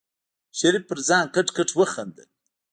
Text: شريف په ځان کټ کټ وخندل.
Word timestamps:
شريف 0.59 0.83
په 0.89 0.93
ځان 1.07 1.25
کټ 1.35 1.47
کټ 1.55 1.69
وخندل. 1.79 2.27